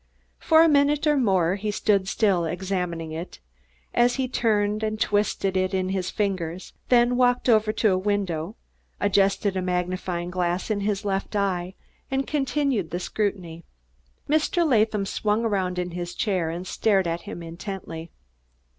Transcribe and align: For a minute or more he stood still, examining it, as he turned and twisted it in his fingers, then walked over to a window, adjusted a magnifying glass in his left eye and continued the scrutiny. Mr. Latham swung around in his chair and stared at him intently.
For 0.39 0.63
a 0.63 0.67
minute 0.67 1.05
or 1.05 1.15
more 1.15 1.57
he 1.57 1.69
stood 1.69 2.07
still, 2.07 2.43
examining 2.45 3.11
it, 3.11 3.37
as 3.93 4.15
he 4.15 4.27
turned 4.27 4.81
and 4.81 4.99
twisted 4.99 5.55
it 5.55 5.75
in 5.75 5.89
his 5.89 6.09
fingers, 6.09 6.73
then 6.89 7.17
walked 7.17 7.47
over 7.47 7.71
to 7.73 7.91
a 7.91 7.97
window, 7.99 8.55
adjusted 8.99 9.55
a 9.55 9.61
magnifying 9.61 10.31
glass 10.31 10.71
in 10.71 10.79
his 10.79 11.05
left 11.05 11.35
eye 11.35 11.75
and 12.09 12.25
continued 12.25 12.89
the 12.89 12.99
scrutiny. 12.99 13.63
Mr. 14.27 14.67
Latham 14.67 15.05
swung 15.05 15.45
around 15.45 15.77
in 15.77 15.91
his 15.91 16.15
chair 16.15 16.49
and 16.49 16.65
stared 16.65 17.05
at 17.05 17.21
him 17.29 17.43
intently. 17.43 18.09